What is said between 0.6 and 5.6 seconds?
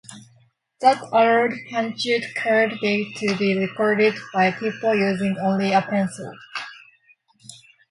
That allowed punched card data to be recorded by people using